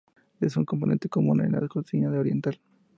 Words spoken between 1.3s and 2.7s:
en la cocina oriental.